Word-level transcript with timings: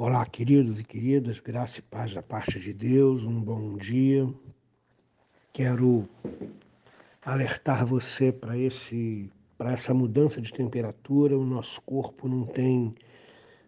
Olá, 0.00 0.24
queridos 0.24 0.78
e 0.78 0.84
queridas, 0.84 1.40
graça 1.40 1.80
e 1.80 1.82
paz 1.82 2.14
da 2.14 2.22
parte 2.22 2.60
de 2.60 2.72
Deus, 2.72 3.24
um 3.24 3.40
bom 3.40 3.76
dia. 3.76 4.32
Quero 5.52 6.08
alertar 7.20 7.84
você 7.84 8.30
para 8.30 8.56
esse 8.56 9.28
para 9.58 9.72
essa 9.72 9.92
mudança 9.92 10.40
de 10.40 10.52
temperatura. 10.52 11.36
O 11.36 11.44
nosso 11.44 11.82
corpo 11.82 12.28
não 12.28 12.46
tem 12.46 12.94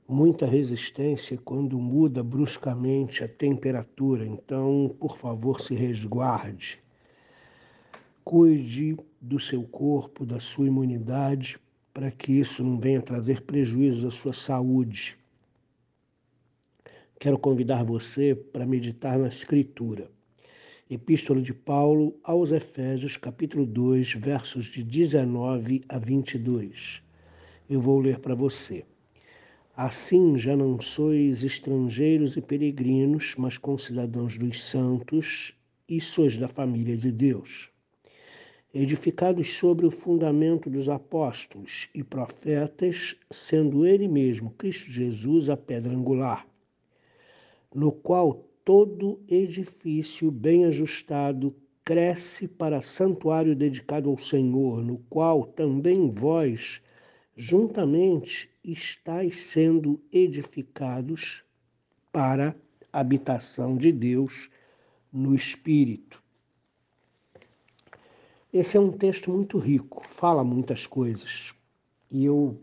muita 0.07 0.47
resistência 0.47 1.37
quando 1.37 1.81
muda 1.81 2.23
bruscamente 2.23 3.25
a 3.25 3.29
temperatura. 3.29 4.25
Então, 4.25 4.95
por 5.01 5.19
favor, 5.19 5.61
se 5.61 5.75
resguarde. 5.75 6.81
Cuide 8.23 8.97
do 9.21 9.41
seu 9.41 9.65
corpo, 9.65 10.25
da 10.25 10.39
sua 10.39 10.69
imunidade, 10.69 11.59
para 11.93 12.09
que 12.09 12.39
isso 12.39 12.63
não 12.63 12.79
venha 12.79 13.03
trazer 13.03 13.43
prejuízos 13.43 14.05
à 14.05 14.11
sua 14.13 14.33
saúde 14.33 15.19
quero 17.21 17.39
convidar 17.39 17.85
você 17.85 18.35
para 18.35 18.65
meditar 18.65 19.19
na 19.19 19.29
Escritura. 19.29 20.11
Epístola 20.89 21.43
de 21.43 21.53
Paulo 21.53 22.19
aos 22.25 22.51
Efésios, 22.51 23.19
capítulo 23.19 23.67
2, 23.67 24.15
versos 24.15 24.65
de 24.65 24.83
19 24.83 25.83
a 25.87 25.99
22. 25.99 27.03
Eu 27.69 27.79
vou 27.79 28.01
ler 28.01 28.21
para 28.21 28.35
você. 28.35 28.87
Assim 29.77 30.39
já 30.39 30.57
não 30.57 30.81
sois 30.81 31.45
estrangeiros 31.45 32.39
e 32.39 32.41
peregrinos, 32.41 33.35
mas 33.37 33.59
concidadãos 33.59 34.39
dos 34.39 34.65
santos 34.65 35.55
e 35.87 36.01
sois 36.01 36.39
da 36.39 36.49
família 36.49 36.97
de 36.97 37.13
Deus. 37.13 37.69
Edificados 38.73 39.53
sobre 39.59 39.85
o 39.85 39.91
fundamento 39.91 40.71
dos 40.71 40.89
apóstolos 40.89 41.91
e 41.95 42.03
profetas, 42.03 43.15
sendo 43.31 43.87
Ele 43.87 44.09
mesmo, 44.09 44.53
Cristo 44.53 44.91
Jesus, 44.91 45.51
a 45.51 45.57
pedra 45.57 45.93
angular 45.93 46.50
no 47.75 47.93
qual 47.93 48.45
todo 48.65 49.21
edifício 49.29 50.31
bem 50.31 50.65
ajustado 50.65 51.55
cresce 51.85 52.47
para 52.47 52.83
santuário 52.83 53.57
dedicado 53.57 54.11
ao 54.11 54.19
Senhor, 54.19 54.85
no 54.85 54.99
qual 55.11 55.45
também 55.45 56.11
vós, 56.11 56.83
juntamente, 57.37 58.51
estáis 58.63 59.45
sendo 59.45 60.01
edificados 60.13 61.43
para 62.13 62.55
a 62.93 63.01
habitação 63.01 63.77
de 63.77 63.91
Deus 63.91 64.51
no 65.13 65.35
Espírito. 65.35 66.23
Esse 68.53 68.77
é 68.77 68.81
um 68.81 68.93
texto 68.93 69.31
muito 69.31 69.59
rico, 69.59 70.05
fala 70.07 70.45
muitas 70.45 70.87
coisas. 70.87 71.55
E 72.11 72.25
eu 72.25 72.61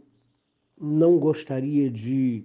não 0.79 1.17
gostaria 1.17 1.89
de 1.89 2.43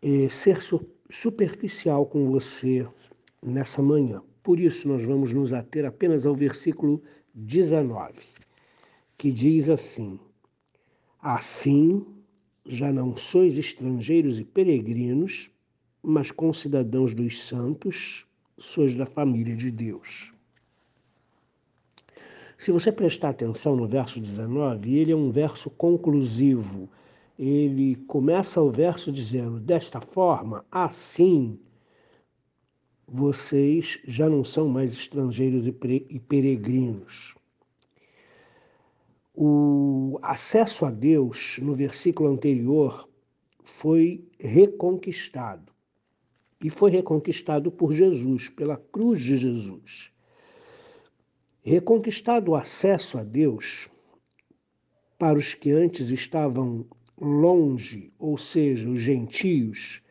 eh, 0.00 0.28
ser 0.28 0.62
surpreso 0.62 0.93
superficial 1.20 2.06
com 2.06 2.30
você 2.30 2.86
nessa 3.40 3.80
manhã. 3.80 4.20
Por 4.42 4.58
isso, 4.58 4.88
nós 4.88 5.06
vamos 5.06 5.32
nos 5.32 5.52
ater 5.52 5.84
apenas 5.84 6.26
ao 6.26 6.34
versículo 6.34 7.02
19, 7.34 8.14
que 9.16 9.30
diz 9.30 9.68
assim: 9.68 10.18
Assim 11.20 12.04
já 12.66 12.92
não 12.92 13.16
sois 13.16 13.56
estrangeiros 13.56 14.38
e 14.38 14.44
peregrinos, 14.44 15.50
mas 16.02 16.30
concidadãos 16.30 17.14
dos 17.14 17.42
santos, 17.42 18.26
sois 18.58 18.94
da 18.94 19.06
família 19.06 19.54
de 19.54 19.70
Deus. 19.70 20.32
Se 22.58 22.72
você 22.72 22.90
prestar 22.90 23.30
atenção 23.30 23.76
no 23.76 23.86
verso 23.86 24.20
19, 24.20 24.96
ele 24.96 25.12
é 25.12 25.16
um 25.16 25.30
verso 25.30 25.70
conclusivo 25.70 26.88
ele 27.38 27.96
começa 28.06 28.62
o 28.62 28.70
verso 28.70 29.10
dizendo: 29.10 29.58
Desta 29.58 30.00
forma, 30.00 30.64
assim, 30.70 31.58
vocês 33.06 34.00
já 34.04 34.28
não 34.28 34.44
são 34.44 34.68
mais 34.68 34.92
estrangeiros 34.92 35.66
e 35.66 36.20
peregrinos. 36.20 37.34
O 39.34 40.18
acesso 40.22 40.84
a 40.84 40.90
Deus, 40.90 41.58
no 41.60 41.74
versículo 41.74 42.30
anterior, 42.30 43.08
foi 43.64 44.24
reconquistado. 44.38 45.72
E 46.62 46.70
foi 46.70 46.90
reconquistado 46.90 47.70
por 47.70 47.92
Jesus, 47.92 48.48
pela 48.48 48.76
cruz 48.76 49.22
de 49.22 49.36
Jesus. 49.36 50.10
Reconquistado 51.62 52.52
o 52.52 52.54
acesso 52.54 53.18
a 53.18 53.24
Deus 53.24 53.88
para 55.18 55.36
os 55.36 55.52
que 55.54 55.72
antes 55.72 56.10
estavam 56.10 56.86
longe, 57.20 58.12
ou 58.18 58.36
seja, 58.36 58.88
os 58.88 59.00
gentios, 59.00 60.02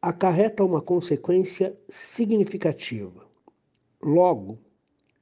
acarreta 0.00 0.64
uma 0.64 0.80
consequência 0.80 1.76
significativa. 1.88 3.26
Logo, 4.02 4.58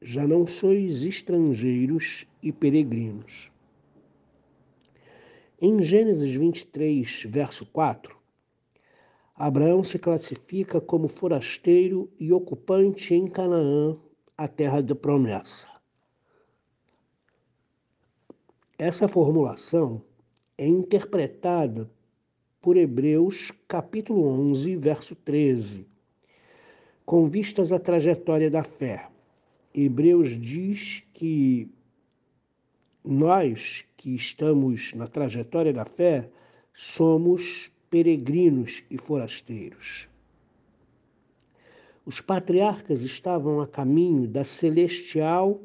já 0.00 0.26
não 0.26 0.46
sois 0.46 1.02
estrangeiros 1.02 2.26
e 2.42 2.52
peregrinos. 2.52 3.50
Em 5.60 5.82
Gênesis 5.82 6.34
23, 6.34 7.24
verso 7.28 7.64
4, 7.64 8.14
Abraão 9.34 9.82
se 9.82 9.98
classifica 9.98 10.80
como 10.80 11.08
forasteiro 11.08 12.12
e 12.20 12.32
ocupante 12.32 13.14
em 13.14 13.26
Canaã, 13.26 13.96
a 14.36 14.46
terra 14.46 14.82
da 14.82 14.94
promessa. 14.94 15.68
Essa 18.78 19.08
formulação 19.08 20.02
é 20.56 20.66
interpretada 20.66 21.90
por 22.60 22.76
Hebreus 22.76 23.52
capítulo 23.66 24.26
11, 24.26 24.76
verso 24.76 25.14
13, 25.14 25.86
com 27.04 27.28
vistas 27.28 27.72
à 27.72 27.78
trajetória 27.78 28.50
da 28.50 28.62
fé. 28.62 29.08
Hebreus 29.74 30.40
diz 30.40 31.02
que 31.12 31.68
nós 33.04 33.84
que 33.96 34.14
estamos 34.14 34.94
na 34.94 35.06
trajetória 35.06 35.72
da 35.72 35.84
fé 35.84 36.30
somos 36.72 37.70
peregrinos 37.90 38.82
e 38.88 38.96
forasteiros. 38.96 40.08
Os 42.06 42.20
patriarcas 42.20 43.00
estavam 43.02 43.60
a 43.60 43.66
caminho 43.66 44.28
da 44.28 44.44
celestial 44.44 45.60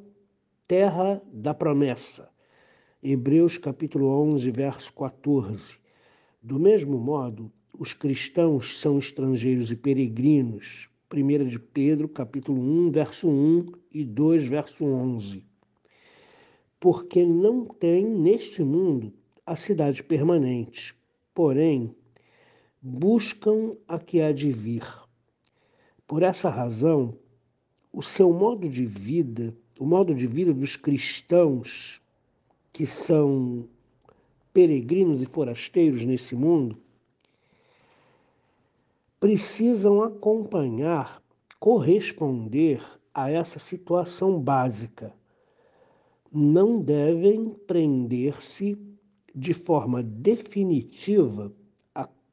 terra 0.68 1.22
da 1.32 1.54
promessa 1.54 2.30
Hebreus 3.02 3.58
capítulo 3.58 4.08
11, 4.08 4.52
verso 4.52 4.92
14. 4.92 5.80
Do 6.44 6.60
mesmo 6.60 6.98
modo, 6.98 7.50
os 7.80 7.94
cristãos 7.94 8.78
são 8.78 9.00
estrangeiros 9.00 9.72
e 9.72 9.76
peregrinos. 9.78 10.90
1 11.10 11.48
de 11.48 11.58
Pedro, 11.58 12.10
capítulo 12.10 12.62
1, 12.62 12.92
verso 12.92 13.30
1 13.30 13.72
e 13.94 14.04
2, 14.04 14.50
verso 14.50 14.84
11. 14.84 15.46
Porque 16.78 17.26
não 17.26 17.64
tem 17.64 18.04
neste 18.04 18.62
mundo 18.64 19.14
a 19.46 19.56
cidade 19.56 20.04
permanente, 20.04 20.94
porém 21.34 21.96
buscam 22.82 23.78
a 23.88 23.98
que 23.98 24.20
há 24.20 24.34
de 24.34 24.52
vir. 24.52 24.84
Por 26.06 26.22
essa 26.22 26.50
razão, 26.50 27.18
o 27.94 28.04
seu 28.04 28.34
modo 28.34 28.68
de 28.68 28.86
vida, 28.86 29.56
o 29.80 29.86
modo 29.86 30.14
de 30.14 30.28
vida 30.28 30.54
dos 30.54 30.76
cristãos 30.76 32.02
que 32.72 32.86
são 32.86 33.68
peregrinos 34.54 35.22
e 35.22 35.26
forasteiros 35.26 36.04
nesse 36.04 36.36
mundo, 36.36 36.78
precisam 39.20 40.02
acompanhar, 40.02 41.22
corresponder 41.60 42.82
a 43.14 43.30
essa 43.30 43.60
situação 43.60 44.40
básica. 44.40 45.14
Não 46.32 46.80
devem 46.80 47.50
prender-se 47.50 48.78
de 49.36 49.54
forma 49.54 50.02
definitiva 50.02 51.52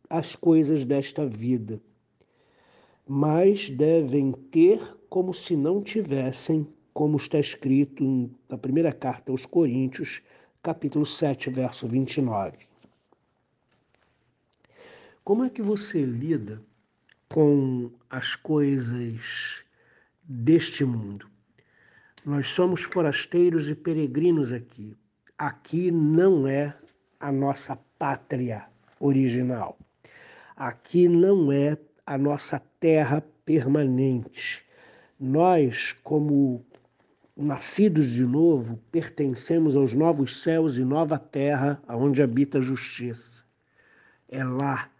às 0.08 0.36
coisas 0.36 0.84
desta 0.84 1.26
vida, 1.26 1.80
mas 3.06 3.68
devem 3.70 4.32
ter 4.32 4.96
como 5.08 5.32
se 5.32 5.56
não 5.56 5.82
tivessem 5.82 6.66
como 6.96 7.18
está 7.18 7.38
escrito 7.38 8.30
na 8.48 8.56
primeira 8.56 8.90
carta 8.90 9.30
aos 9.30 9.44
Coríntios, 9.44 10.22
capítulo 10.62 11.04
7, 11.04 11.50
verso 11.50 11.86
29. 11.86 12.56
Como 15.22 15.44
é 15.44 15.50
que 15.50 15.60
você 15.60 16.00
lida 16.00 16.58
com 17.28 17.90
as 18.08 18.34
coisas 18.34 19.62
deste 20.24 20.86
mundo? 20.86 21.28
Nós 22.24 22.48
somos 22.48 22.80
forasteiros 22.80 23.68
e 23.68 23.74
peregrinos 23.74 24.50
aqui. 24.50 24.96
Aqui 25.36 25.90
não 25.90 26.48
é 26.48 26.74
a 27.20 27.30
nossa 27.30 27.76
pátria 27.98 28.66
original. 28.98 29.78
Aqui 30.56 31.10
não 31.10 31.52
é 31.52 31.76
a 32.06 32.16
nossa 32.16 32.58
terra 32.80 33.22
permanente. 33.44 34.64
Nós, 35.20 35.94
como 36.02 36.64
nascidos 37.36 38.06
de 38.06 38.24
novo, 38.24 38.82
pertencemos 38.90 39.76
aos 39.76 39.92
novos 39.92 40.40
céus 40.40 40.78
e 40.78 40.84
nova 40.84 41.18
terra, 41.18 41.82
aonde 41.86 42.22
habita 42.22 42.58
a 42.58 42.62
justiça. 42.62 43.44
É 44.28 44.42
lá 44.42 44.90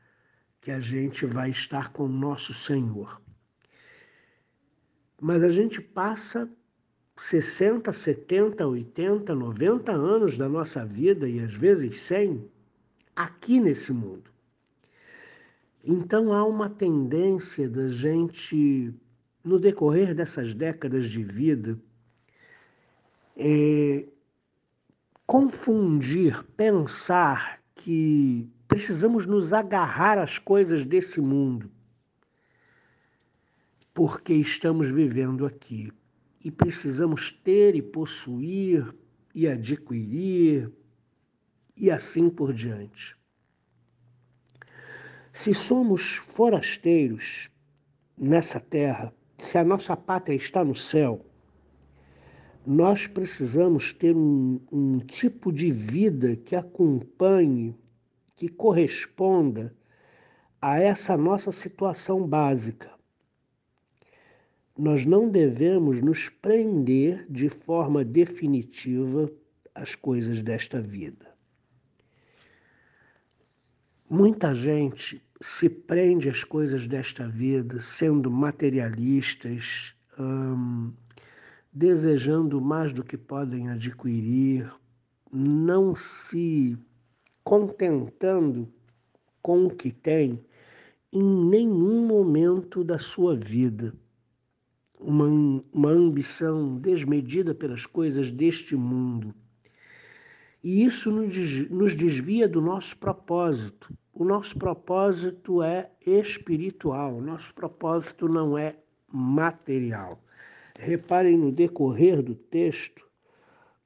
que 0.61 0.71
a 0.71 0.81
gente 0.81 1.25
vai 1.25 1.51
estar 1.51 1.93
com 1.93 2.05
o 2.05 2.09
nosso 2.09 2.53
Senhor. 2.53 3.23
Mas 5.21 5.43
a 5.43 5.49
gente 5.49 5.81
passa 5.81 6.51
60, 7.17 7.91
70, 7.91 8.67
80, 8.67 9.35
90 9.35 9.93
anos 9.93 10.37
da 10.37 10.49
nossa 10.49 10.85
vida 10.85 11.27
e 11.27 11.41
às 11.41 11.55
vezes 11.55 12.01
100 12.01 12.45
aqui 13.15 13.59
nesse 13.59 13.93
mundo. 13.93 14.31
Então 15.83 16.33
há 16.33 16.45
uma 16.45 16.69
tendência 16.69 17.71
da 17.71 17.89
gente, 17.89 18.93
no 19.43 19.59
decorrer 19.59 20.15
dessas 20.15 20.53
décadas 20.53 21.09
de 21.09 21.23
vida, 21.23 21.81
é, 23.37 24.09
confundir, 25.27 26.43
pensar 26.57 27.61
que 27.75 28.49
precisamos 28.67 29.27
nos 29.27 29.53
agarrar 29.53 30.19
às 30.19 30.39
coisas 30.39 30.85
desse 30.85 31.21
mundo, 31.21 31.71
porque 33.93 34.33
estamos 34.33 34.89
vivendo 34.89 35.45
aqui 35.45 35.93
e 36.43 36.51
precisamos 36.51 37.31
ter 37.31 37.75
e 37.75 37.83
possuir 37.83 38.95
e 39.35 39.47
adquirir 39.47 40.73
e 41.77 41.91
assim 41.91 42.31
por 42.31 42.53
diante. 42.53 43.17
Se 45.33 45.53
somos 45.53 46.17
forasteiros 46.31 47.51
nessa 48.17 48.59
terra, 48.59 49.13
se 49.37 49.59
a 49.59 49.65
nossa 49.65 49.95
pátria 49.95 50.35
está 50.35 50.65
no 50.65 50.75
céu, 50.75 51.27
nós 52.67 53.07
precisamos 53.07 53.93
ter 53.93 54.17
um, 54.17 54.61
um 54.73 54.99
tipo 54.99 55.53
de 55.53 55.71
vida 55.71 56.37
que 56.37 56.57
acompanhe, 56.57 57.75
que 58.35 58.49
corresponda 58.49 59.75
a 60.61 60.81
essa 60.81 61.17
nossa 61.17 61.53
situação 61.53 62.27
básica 62.27 62.97
nós 64.77 65.07
não 65.07 65.29
devemos 65.29 66.03
nos 66.03 66.29
prender 66.29 67.27
de 67.31 67.49
forma 67.49 68.05
definitiva 68.05 69.31
às 69.75 69.95
coisas 69.95 70.43
desta 70.43 70.81
vida. 70.81 71.35
Muita 74.09 74.55
gente 74.55 75.23
se 75.41 75.69
prende 75.69 76.29
às 76.29 76.45
coisas 76.45 76.87
desta 76.87 77.27
vida 77.29 77.81
sendo 77.81 78.31
materialistas, 78.31 79.97
hum, 80.19 80.93
desejando 81.77 82.59
mais 82.59 82.91
do 82.91 83.05
que 83.05 83.19
podem 83.19 83.69
adquirir, 83.69 84.73
não 85.31 85.95
se 85.95 86.75
contentando 87.45 88.67
com 89.43 89.67
o 89.67 89.71
que 89.71 89.93
tem 89.93 90.43
em 91.13 91.23
nenhum 91.23 92.07
momento 92.07 92.83
da 92.83 92.99
sua 92.99 93.37
vida 93.37 93.93
uma, 94.99 95.27
uma 95.71 95.91
ambição 95.91 96.79
desmedida 96.79 97.55
pelas 97.55 97.85
coisas 97.85 98.31
deste 98.31 98.75
mundo. 98.75 99.35
E 100.65 100.83
isso 100.83 101.13
nos 101.13 101.95
desvia 101.95 102.49
do 102.49 102.63
nosso 102.63 102.97
propósito. 102.97 103.95
O 104.15 104.25
nosso 104.25 104.59
propósito 104.59 105.63
é 105.63 105.91
espiritual, 106.07 107.17
o 107.19 107.21
nosso 107.21 107.53
propósito 107.55 108.27
não 108.27 108.57
é 108.57 108.79
material. 109.13 110.19
Reparem 110.79 111.37
no 111.37 111.51
decorrer 111.51 112.23
do 112.23 112.35
texto, 112.35 113.07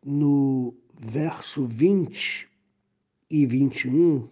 no 0.05 0.75
verso 0.99 1.65
20 1.67 2.49
e 3.31 3.47
21, 3.47 4.29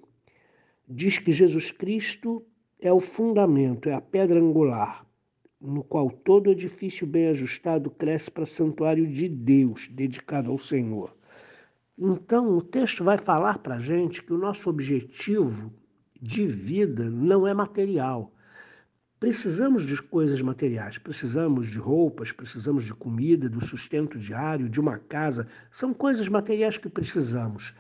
diz 0.88 1.18
que 1.18 1.32
Jesus 1.32 1.70
Cristo 1.70 2.44
é 2.80 2.92
o 2.92 3.00
fundamento, 3.00 3.88
é 3.88 3.94
a 3.94 4.00
pedra 4.00 4.40
angular 4.40 5.08
no 5.60 5.82
qual 5.82 6.10
todo 6.10 6.50
edifício 6.50 7.06
bem 7.06 7.28
ajustado 7.28 7.90
cresce 7.90 8.30
para 8.30 8.46
santuário 8.46 9.06
de 9.06 9.28
Deus, 9.28 9.88
dedicado 9.88 10.50
ao 10.50 10.58
Senhor. 10.58 11.16
Então, 11.98 12.56
o 12.56 12.62
texto 12.62 13.02
vai 13.02 13.18
falar 13.18 13.58
para 13.58 13.76
a 13.76 13.80
gente 13.80 14.22
que 14.22 14.32
o 14.32 14.38
nosso 14.38 14.70
objetivo 14.70 15.72
de 16.20 16.46
vida 16.46 17.10
não 17.10 17.46
é 17.46 17.52
material. 17.52 18.32
Precisamos 19.20 19.84
de 19.84 20.00
coisas 20.00 20.40
materiais, 20.40 20.96
precisamos 20.96 21.66
de 21.66 21.78
roupas, 21.78 22.30
precisamos 22.30 22.84
de 22.84 22.94
comida, 22.94 23.48
do 23.48 23.60
sustento 23.60 24.16
diário, 24.16 24.68
de 24.68 24.78
uma 24.78 24.96
casa. 24.96 25.48
São 25.72 25.92
coisas 25.92 26.28
materiais 26.28 26.78
que 26.78 26.88
precisamos. 26.88 27.74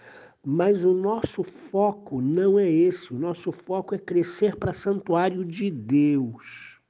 Mas 0.44 0.84
o 0.84 0.92
nosso 0.92 1.44
foco 1.44 2.20
não 2.20 2.58
é 2.58 2.68
esse. 2.68 3.14
O 3.14 3.18
nosso 3.18 3.52
foco 3.52 3.94
é 3.94 3.98
crescer 3.98 4.56
para 4.56 4.72
santuário 4.72 5.44
de 5.44 5.70
Deus. 5.70 6.80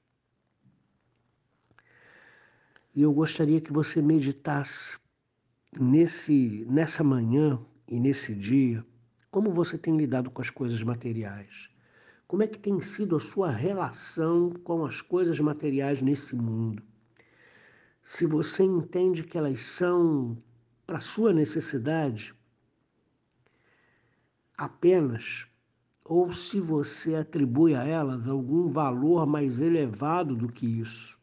E 2.95 3.03
eu 3.03 3.13
gostaria 3.13 3.61
que 3.61 3.73
você 3.73 4.01
meditasse 4.01 4.99
nesse, 5.79 6.67
nessa 6.71 7.05
manhã 7.05 7.61
e 7.87 8.01
nesse 8.01 8.35
dia, 8.35 8.85
como 9.31 9.53
você 9.53 9.77
tem 9.77 9.95
lidado 9.95 10.31
com 10.31 10.41
as 10.41 10.49
coisas 10.49 10.83
materiais. 10.83 11.69
Como 12.29 12.43
é 12.43 12.47
que 12.47 12.59
tem 12.59 12.81
sido 12.81 13.17
a 13.17 13.21
sua 13.21 13.51
relação 13.51 14.51
com 14.63 14.85
as 14.85 15.01
coisas 15.01 15.41
materiais 15.41 16.01
nesse 16.01 16.37
mundo? 16.37 16.83
Se 18.03 18.27
você 18.27 18.63
entende 18.63 19.25
que 19.25 19.37
elas 19.37 19.63
são 19.63 20.41
para 20.87 21.01
sua 21.01 21.33
necessidade 21.33 22.33
apenas, 24.57 25.49
ou 26.05 26.33
se 26.33 26.61
você 26.61 27.17
atribui 27.17 27.75
a 27.75 27.85
elas 27.85 28.29
algum 28.29 28.69
valor 28.69 29.27
mais 29.27 29.59
elevado 29.59 30.37
do 30.37 30.53
que 30.53 30.67
isso 30.67 31.19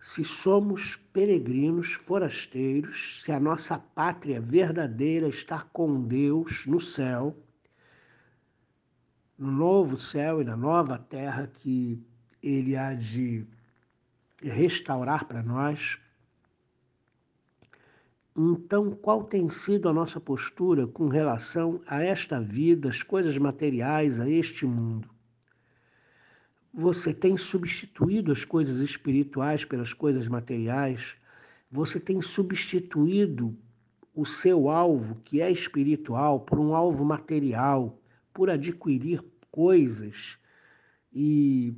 se 0.00 0.24
somos 0.24 0.96
peregrinos, 0.96 1.92
forasteiros, 1.92 3.22
se 3.22 3.30
a 3.30 3.38
nossa 3.38 3.78
pátria 3.78 4.40
verdadeira 4.40 5.28
está 5.28 5.60
com 5.60 6.00
Deus 6.02 6.64
no 6.64 6.80
céu, 6.80 7.36
no 9.40 9.50
novo 9.50 9.96
céu 9.96 10.42
e 10.42 10.44
na 10.44 10.54
nova 10.54 10.98
terra 10.98 11.46
que 11.46 11.98
Ele 12.42 12.76
há 12.76 12.92
de 12.92 13.46
restaurar 14.42 15.24
para 15.24 15.42
nós. 15.42 15.98
Então, 18.36 18.90
qual 18.90 19.24
tem 19.24 19.48
sido 19.48 19.88
a 19.88 19.94
nossa 19.94 20.20
postura 20.20 20.86
com 20.86 21.08
relação 21.08 21.80
a 21.86 22.02
esta 22.02 22.38
vida, 22.38 22.90
as 22.90 23.02
coisas 23.02 23.38
materiais, 23.38 24.20
a 24.20 24.28
este 24.28 24.66
mundo? 24.66 25.08
Você 26.72 27.14
tem 27.14 27.34
substituído 27.38 28.30
as 28.30 28.44
coisas 28.44 28.76
espirituais 28.78 29.64
pelas 29.64 29.94
coisas 29.94 30.28
materiais. 30.28 31.16
Você 31.72 31.98
tem 31.98 32.20
substituído 32.20 33.56
o 34.14 34.26
seu 34.26 34.68
alvo, 34.68 35.16
que 35.24 35.40
é 35.40 35.50
espiritual, 35.50 36.40
por 36.40 36.58
um 36.58 36.74
alvo 36.74 37.04
material, 37.06 37.98
por 38.32 38.50
adquirir 38.50 39.24
coisas 39.50 40.38
e 41.12 41.74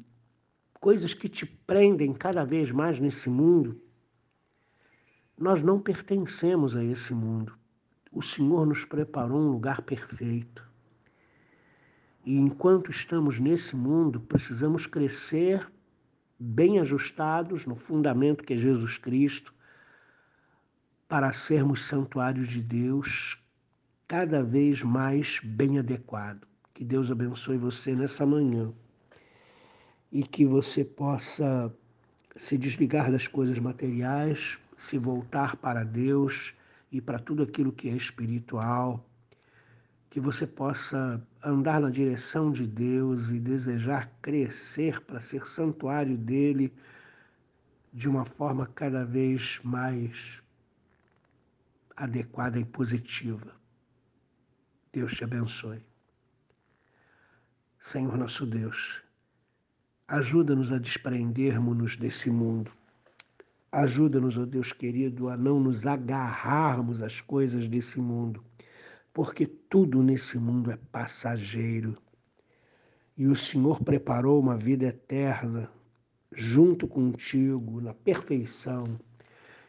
coisas 0.80 1.14
que 1.14 1.28
te 1.28 1.46
prendem 1.46 2.12
cada 2.12 2.44
vez 2.44 2.70
mais 2.70 3.00
nesse 3.00 3.30
mundo. 3.30 3.80
Nós 5.38 5.62
não 5.62 5.80
pertencemos 5.80 6.76
a 6.76 6.84
esse 6.84 7.14
mundo. 7.14 7.56
O 8.12 8.22
Senhor 8.22 8.66
nos 8.66 8.84
preparou 8.84 9.40
um 9.40 9.50
lugar 9.50 9.82
perfeito. 9.82 10.70
E 12.24 12.36
enquanto 12.36 12.90
estamos 12.90 13.40
nesse 13.40 13.74
mundo, 13.74 14.20
precisamos 14.20 14.86
crescer 14.86 15.70
bem 16.38 16.78
ajustados 16.78 17.66
no 17.66 17.74
fundamento 17.74 18.44
que 18.44 18.52
é 18.52 18.56
Jesus 18.56 18.98
Cristo, 18.98 19.54
para 21.08 21.32
sermos 21.32 21.84
santuários 21.84 22.48
de 22.48 22.62
Deus 22.62 23.38
cada 24.08 24.42
vez 24.42 24.82
mais 24.82 25.40
bem 25.42 25.78
adequado. 25.78 26.51
Que 26.82 26.88
Deus 26.88 27.12
abençoe 27.12 27.56
você 27.56 27.94
nessa 27.94 28.26
manhã 28.26 28.72
e 30.10 30.24
que 30.24 30.44
você 30.44 30.84
possa 30.84 31.72
se 32.34 32.58
desligar 32.58 33.08
das 33.08 33.28
coisas 33.28 33.56
materiais, 33.60 34.58
se 34.76 34.98
voltar 34.98 35.54
para 35.54 35.84
Deus 35.84 36.52
e 36.90 37.00
para 37.00 37.20
tudo 37.20 37.44
aquilo 37.44 37.70
que 37.70 37.88
é 37.88 37.92
espiritual 37.92 39.08
que 40.10 40.18
você 40.18 40.44
possa 40.44 41.24
andar 41.44 41.80
na 41.80 41.88
direção 41.88 42.50
de 42.50 42.66
Deus 42.66 43.30
e 43.30 43.38
desejar 43.38 44.10
crescer 44.20 45.00
para 45.02 45.20
ser 45.20 45.46
santuário 45.46 46.18
dele 46.18 46.74
de 47.92 48.08
uma 48.08 48.24
forma 48.24 48.66
cada 48.66 49.04
vez 49.04 49.60
mais 49.62 50.42
adequada 51.96 52.58
e 52.58 52.64
positiva. 52.64 53.54
Deus 54.92 55.14
te 55.14 55.22
abençoe. 55.22 55.91
Senhor 57.82 58.16
nosso 58.16 58.46
Deus, 58.46 59.02
ajuda-nos 60.08 60.72
a 60.72 60.78
desprendermos-nos 60.78 61.96
desse 61.96 62.30
mundo. 62.30 62.70
Ajuda-nos, 63.70 64.38
ó 64.38 64.42
oh 64.42 64.46
Deus 64.46 64.72
querido, 64.72 65.28
a 65.28 65.36
não 65.36 65.60
nos 65.60 65.86
agarrarmos 65.86 67.02
às 67.02 67.20
coisas 67.20 67.68
desse 67.68 68.00
mundo 68.00 68.42
porque 69.12 69.46
tudo 69.46 70.02
nesse 70.02 70.38
mundo 70.38 70.70
é 70.70 70.78
passageiro. 70.90 71.96
e 73.16 73.26
o 73.26 73.36
Senhor 73.36 73.82
preparou 73.82 74.40
uma 74.40 74.56
vida 74.56 74.86
eterna 74.86 75.70
junto 76.34 76.88
contigo, 76.88 77.80
na 77.80 77.92
perfeição. 77.92 78.98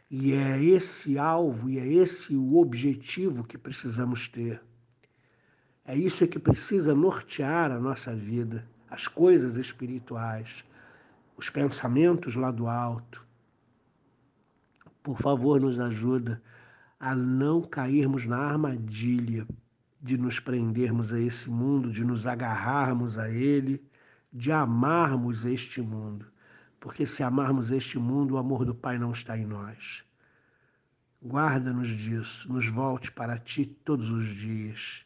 E 0.10 0.32
é 0.32 0.63
esse 0.63 1.17
alvo 1.17 1.70
e 1.70 1.77
é 1.77 1.86
esse 1.86 2.36
o 2.36 2.55
objetivo 2.58 3.43
que 3.43 3.58
precisamos 3.58 4.27
ter. 4.27 4.62
É 5.86 5.96
isso 5.98 6.28
que 6.28 6.40
precisa 6.40 6.96
nortear 6.96 7.70
a 7.70 7.80
nossa 7.80 8.16
vida, 8.16 8.66
as 8.90 9.08
coisas 9.08 9.58
espirituais, 9.58 10.63
os 11.36 11.50
pensamentos 11.50 12.36
lá 12.36 12.52
do 12.52 12.68
alto. 12.68 13.25
Por 15.02 15.18
favor, 15.18 15.60
nos 15.60 15.78
ajuda 15.80 16.42
a 16.98 17.13
não 17.13 17.62
cairmos 17.62 18.25
na 18.25 18.38
armadilha 18.38 19.46
de 20.02 20.18
nos 20.18 20.40
prendermos 20.40 21.13
a 21.13 21.20
esse 21.20 21.50
mundo, 21.50 21.92
de 21.92 22.06
nos 22.06 22.25
agarrarmos 22.25 23.18
a 23.18 23.30
ele, 23.30 23.84
de 24.32 24.54
amarmos 24.54 25.46
este 25.46 25.82
mundo. 25.82 26.25
Porque 26.80 27.06
se 27.06 27.24
amarmos 27.24 27.72
este 27.72 28.00
mundo, 28.00 28.36
o 28.36 28.38
amor 28.38 28.63
do 28.63 28.74
Pai 28.74 28.98
não 28.98 29.12
está 29.12 29.38
em 29.38 29.46
nós. 29.46 30.06
Guarda-nos 31.22 31.90
disso, 31.90 32.52
nos 32.52 32.68
volte 32.68 33.12
para 33.12 33.38
ti 33.38 33.66
todos 33.66 34.10
os 34.10 34.28
dias. 34.28 35.06